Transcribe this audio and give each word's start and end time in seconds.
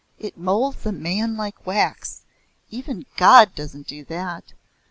It 0.17 0.35
moulds 0.35 0.83
a 0.87 0.91
man 0.91 1.37
like 1.37 1.63
wax. 1.63 2.23
Even 2.71 3.05
God 3.17 3.53
doesn't 3.53 3.85
do 3.85 4.03
that. 4.05 4.53